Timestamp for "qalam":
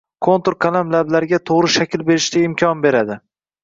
0.65-0.95